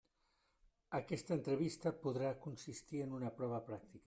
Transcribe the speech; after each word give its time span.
Aquesta 0.99 1.37
entrevista 1.37 1.95
podrà 2.07 2.35
consistir 2.49 3.07
en 3.07 3.17
una 3.21 3.35
prova 3.41 3.65
pràctica. 3.71 3.99